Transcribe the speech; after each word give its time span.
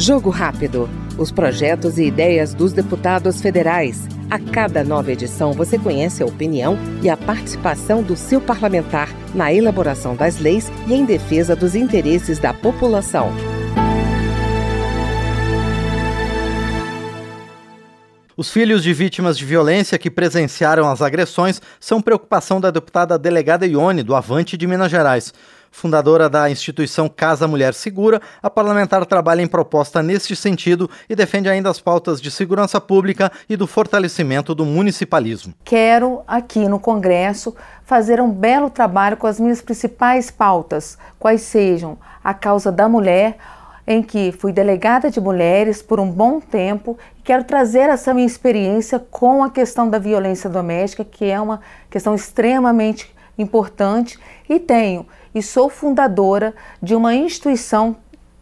Jogo 0.00 0.30
Rápido. 0.30 0.88
Os 1.18 1.30
projetos 1.30 1.98
e 1.98 2.04
ideias 2.04 2.54
dos 2.54 2.72
deputados 2.72 3.42
federais. 3.42 4.08
A 4.30 4.38
cada 4.38 4.82
nova 4.82 5.12
edição, 5.12 5.52
você 5.52 5.78
conhece 5.78 6.22
a 6.22 6.26
opinião 6.26 6.78
e 7.02 7.10
a 7.10 7.16
participação 7.16 8.02
do 8.02 8.16
seu 8.16 8.40
parlamentar 8.40 9.10
na 9.34 9.52
elaboração 9.52 10.16
das 10.16 10.38
leis 10.38 10.72
e 10.88 10.94
em 10.94 11.04
defesa 11.04 11.54
dos 11.54 11.74
interesses 11.74 12.38
da 12.38 12.54
população. 12.54 13.30
Os 18.40 18.50
filhos 18.50 18.82
de 18.82 18.94
vítimas 18.94 19.36
de 19.36 19.44
violência 19.44 19.98
que 19.98 20.10
presenciaram 20.10 20.88
as 20.88 21.02
agressões 21.02 21.60
são 21.78 22.00
preocupação 22.00 22.58
da 22.58 22.70
deputada 22.70 23.18
delegada 23.18 23.66
Ione, 23.66 24.02
do 24.02 24.14
Avante 24.14 24.56
de 24.56 24.66
Minas 24.66 24.90
Gerais. 24.90 25.34
Fundadora 25.70 26.28
da 26.28 26.50
instituição 26.50 27.08
Casa 27.08 27.46
Mulher 27.46 27.72
Segura, 27.74 28.20
a 28.42 28.50
parlamentar 28.50 29.06
trabalha 29.06 29.40
em 29.40 29.46
proposta 29.46 30.02
neste 30.02 30.34
sentido 30.34 30.90
e 31.08 31.14
defende 31.14 31.48
ainda 31.48 31.70
as 31.70 31.80
pautas 31.80 32.20
de 32.20 32.30
segurança 32.30 32.80
pública 32.80 33.30
e 33.48 33.56
do 33.56 33.66
fortalecimento 33.66 34.54
do 34.54 34.66
municipalismo. 34.66 35.54
Quero, 35.64 36.22
aqui 36.26 36.68
no 36.68 36.80
Congresso, 36.80 37.54
fazer 37.84 38.20
um 38.20 38.30
belo 38.30 38.68
trabalho 38.68 39.16
com 39.16 39.26
as 39.26 39.38
minhas 39.38 39.62
principais 39.62 40.30
pautas, 40.30 40.98
quais 41.18 41.42
sejam 41.42 41.98
a 42.22 42.34
causa 42.34 42.70
da 42.70 42.88
mulher, 42.88 43.36
em 43.86 44.02
que 44.02 44.32
fui 44.32 44.52
delegada 44.52 45.10
de 45.10 45.20
mulheres 45.20 45.82
por 45.82 45.98
um 45.98 46.10
bom 46.10 46.40
tempo 46.40 46.98
e 47.18 47.22
quero 47.22 47.44
trazer 47.44 47.88
essa 47.88 48.12
minha 48.12 48.26
experiência 48.26 48.98
com 48.98 49.42
a 49.42 49.50
questão 49.50 49.88
da 49.88 49.98
violência 49.98 50.50
doméstica, 50.50 51.04
que 51.04 51.24
é 51.24 51.40
uma 51.40 51.60
questão 51.88 52.14
extremamente 52.14 53.12
importante, 53.38 54.18
e 54.48 54.58
tenho 54.58 55.06
e 55.34 55.42
sou 55.42 55.68
fundadora 55.68 56.54
de 56.82 56.94
uma 56.94 57.14
instituição 57.14 57.96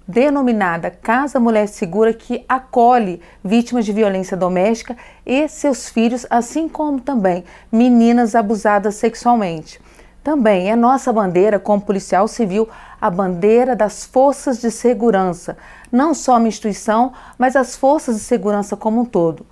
denominada 0.06 0.90
Casa 0.90 1.38
Mulher 1.38 1.68
Segura 1.68 2.14
que 2.14 2.42
acolhe 2.48 3.20
vítimas 3.44 3.84
de 3.84 3.92
violência 3.92 4.36
doméstica 4.36 4.96
e 5.26 5.46
seus 5.48 5.90
filhos, 5.90 6.26
assim 6.30 6.66
como 6.66 6.98
também 6.98 7.44
meninas 7.70 8.34
abusadas 8.34 8.94
sexualmente. 8.94 9.78
Também 10.24 10.70
é 10.70 10.76
nossa 10.76 11.12
bandeira 11.12 11.58
como 11.58 11.82
policial 11.82 12.26
civil 12.26 12.68
a 13.00 13.10
bandeira 13.10 13.76
das 13.76 14.04
forças 14.04 14.60
de 14.60 14.70
segurança, 14.70 15.56
não 15.92 16.14
só 16.14 16.38
uma 16.38 16.48
instituição, 16.48 17.12
mas 17.38 17.54
as 17.54 17.76
forças 17.76 18.16
de 18.16 18.22
segurança 18.22 18.76
como 18.76 19.02
um 19.02 19.04
todo. 19.04 19.46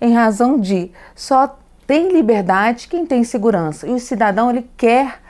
Em 0.00 0.14
razão 0.14 0.60
de 0.60 0.92
só 1.14 1.58
tem 1.86 2.12
liberdade 2.12 2.88
quem 2.88 3.06
tem 3.06 3.22
segurança 3.22 3.86
e 3.86 3.92
o 3.92 4.00
cidadão 4.00 4.50
ele 4.50 4.68
quer 4.76 5.20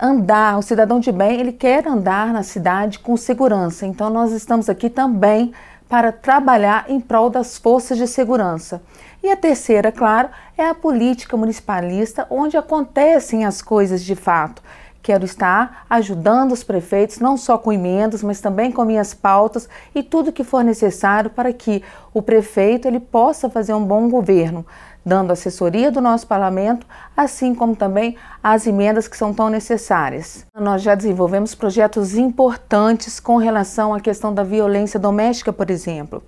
andar, 0.00 0.58
o 0.58 0.62
cidadão 0.62 1.00
de 1.00 1.10
bem, 1.10 1.40
ele 1.40 1.52
quer 1.52 1.86
andar 1.86 2.32
na 2.32 2.42
cidade 2.42 2.98
com 3.00 3.16
segurança. 3.16 3.84
Então 3.84 4.08
nós 4.08 4.32
estamos 4.32 4.68
aqui 4.68 4.88
também 4.88 5.52
para 5.88 6.12
trabalhar 6.12 6.84
em 6.88 7.00
prol 7.00 7.30
das 7.30 7.56
forças 7.56 7.98
de 7.98 8.06
segurança. 8.06 8.80
E 9.22 9.30
a 9.30 9.36
terceira, 9.36 9.90
claro, 9.90 10.28
é 10.56 10.68
a 10.68 10.74
política 10.74 11.36
municipalista, 11.36 12.26
onde 12.30 12.56
acontecem 12.56 13.44
as 13.44 13.60
coisas 13.60 14.04
de 14.04 14.14
fato. 14.14 14.62
Quero 15.08 15.24
estar 15.24 15.86
ajudando 15.88 16.52
os 16.52 16.62
prefeitos, 16.62 17.18
não 17.18 17.38
só 17.38 17.56
com 17.56 17.72
emendas, 17.72 18.22
mas 18.22 18.42
também 18.42 18.70
com 18.70 18.84
minhas 18.84 19.14
pautas 19.14 19.66
e 19.94 20.02
tudo 20.02 20.30
que 20.30 20.44
for 20.44 20.62
necessário 20.62 21.30
para 21.30 21.50
que 21.50 21.82
o 22.12 22.20
prefeito 22.20 22.86
ele 22.86 23.00
possa 23.00 23.48
fazer 23.48 23.72
um 23.72 23.82
bom 23.82 24.10
governo 24.10 24.66
dando 25.02 25.32
assessoria 25.32 25.90
do 25.90 26.02
nosso 26.02 26.26
parlamento, 26.26 26.86
assim 27.16 27.54
como 27.54 27.74
também 27.74 28.18
as 28.44 28.66
emendas 28.66 29.08
que 29.08 29.16
são 29.16 29.32
tão 29.32 29.48
necessárias. 29.48 30.44
Nós 30.54 30.82
já 30.82 30.94
desenvolvemos 30.94 31.54
projetos 31.54 32.14
importantes 32.14 33.18
com 33.18 33.38
relação 33.38 33.94
à 33.94 34.00
questão 34.00 34.34
da 34.34 34.42
violência 34.42 35.00
doméstica, 35.00 35.54
por 35.54 35.70
exemplo. 35.70 36.22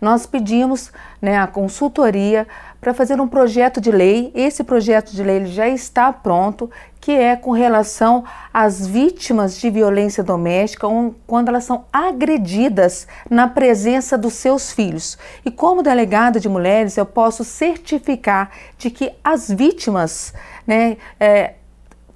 Nós 0.00 0.26
pedimos 0.26 0.92
né, 1.20 1.38
a 1.38 1.46
consultoria 1.46 2.46
para 2.78 2.92
fazer 2.92 3.18
um 3.18 3.26
projeto 3.26 3.80
de 3.80 3.90
lei. 3.90 4.30
Esse 4.34 4.62
projeto 4.62 5.12
de 5.12 5.22
lei 5.22 5.46
já 5.46 5.66
está 5.66 6.12
pronto, 6.12 6.70
que 7.04 7.12
é 7.12 7.36
com 7.36 7.50
relação 7.50 8.24
às 8.50 8.86
vítimas 8.86 9.60
de 9.60 9.68
violência 9.68 10.24
doméstica, 10.24 10.86
quando 11.26 11.48
elas 11.48 11.64
são 11.64 11.84
agredidas 11.92 13.06
na 13.28 13.46
presença 13.46 14.16
dos 14.16 14.32
seus 14.32 14.72
filhos. 14.72 15.18
E 15.44 15.50
como 15.50 15.82
delegada 15.82 16.40
de 16.40 16.48
mulheres, 16.48 16.96
eu 16.96 17.04
posso 17.04 17.44
certificar 17.44 18.50
de 18.78 18.88
que 18.88 19.12
as 19.22 19.50
vítimas, 19.50 20.32
né, 20.66 20.96
é, 21.20 21.56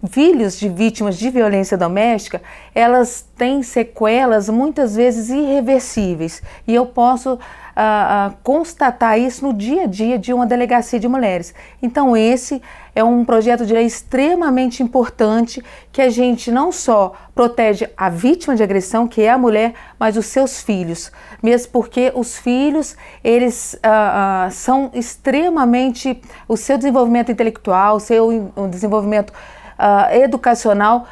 filhos 0.07 0.59
de 0.59 0.69
vítimas 0.69 1.19
de 1.19 1.29
violência 1.29 1.77
doméstica, 1.77 2.41
elas 2.75 3.27
têm 3.37 3.63
sequelas 3.63 4.49
muitas 4.49 4.95
vezes 4.95 5.29
irreversíveis. 5.29 6.41
E 6.67 6.75
eu 6.75 6.87
posso 6.87 7.35
uh, 7.35 8.35
constatar 8.43 9.19
isso 9.19 9.45
no 9.45 9.53
dia 9.53 9.83
a 9.83 9.87
dia 9.87 10.19
de 10.19 10.33
uma 10.33 10.47
delegacia 10.47 11.01
de 11.01 11.09
mulheres. 11.09 11.53
Então, 11.83 12.17
esse 12.17 12.63
é 12.95 13.03
um 13.03 13.25
projeto 13.25 13.65
de 13.65 13.73
lei 13.73 13.87
extremamente 13.87 14.83
importante 14.83 15.63
que 15.93 16.03
a 16.03 16.11
gente 16.11 16.51
não 16.51 16.73
só 16.73 17.13
protege 17.35 17.89
a 17.97 18.09
vítima 18.09 18.57
de 18.57 18.63
agressão, 18.63 19.07
que 19.07 19.23
é 19.23 19.31
a 19.31 19.39
mulher, 19.39 19.75
mas 19.99 20.17
os 20.17 20.27
seus 20.27 20.61
filhos, 20.61 21.13
mesmo 21.41 21.71
porque 21.73 22.13
os 22.15 22.37
filhos 22.37 22.97
eles 23.23 23.75
uh, 23.75 24.51
são 24.51 24.91
extremamente 24.95 26.21
o 26.49 26.57
seu 26.57 26.77
desenvolvimento 26.77 27.31
intelectual, 27.31 27.97
o 27.97 28.01
seu 28.01 28.53
desenvolvimento 28.69 29.33
uh, 29.79 30.15
educacional 30.15 31.07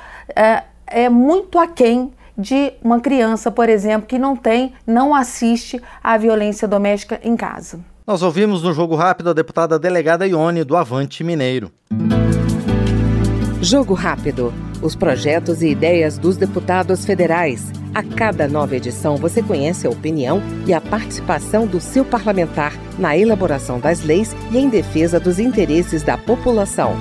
é 0.86 1.08
muito 1.08 1.58
aquém 1.58 2.12
de 2.36 2.72
uma 2.82 3.00
criança, 3.00 3.50
por 3.50 3.68
exemplo, 3.68 4.06
que 4.06 4.18
não 4.18 4.36
tem, 4.36 4.74
não 4.86 5.14
assiste 5.14 5.80
à 6.02 6.16
violência 6.16 6.68
doméstica 6.68 7.18
em 7.22 7.36
casa. 7.36 7.80
Nós 8.06 8.22
ouvimos 8.22 8.62
no 8.62 8.72
Jogo 8.72 8.94
Rápido 8.94 9.30
a 9.30 9.32
deputada 9.32 9.78
delegada 9.78 10.26
Ione 10.26 10.62
do 10.62 10.76
Avante 10.76 11.24
Mineiro. 11.24 11.72
Jogo 13.60 13.94
Rápido. 13.94 14.52
Os 14.82 14.94
projetos 14.94 15.62
e 15.62 15.68
ideias 15.68 16.18
dos 16.18 16.36
deputados 16.36 17.04
federais. 17.04 17.72
A 17.94 18.02
cada 18.02 18.46
nova 18.46 18.76
edição 18.76 19.16
você 19.16 19.42
conhece 19.42 19.86
a 19.86 19.90
opinião 19.90 20.40
e 20.66 20.74
a 20.74 20.80
participação 20.80 21.66
do 21.66 21.80
seu 21.80 22.04
parlamentar 22.04 22.74
na 22.98 23.16
elaboração 23.16 23.80
das 23.80 24.02
leis 24.02 24.36
e 24.52 24.58
em 24.58 24.68
defesa 24.68 25.18
dos 25.18 25.38
interesses 25.38 26.02
da 26.02 26.16
população. 26.18 26.94